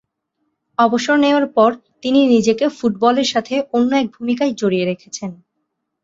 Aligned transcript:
অবসর 0.77 1.15
নেওয়ার 1.17 1.47
পর 1.55 1.69
তিনি 2.03 2.19
নিজেকে 2.33 2.65
ফুটবলের 2.77 3.27
সাথে 3.33 3.55
অন্য 3.73 3.91
এক 3.97 4.07
ভূমিকায় 4.15 4.53
জড়িয়ে 4.59 4.85
রেখেছেন। 4.85 5.31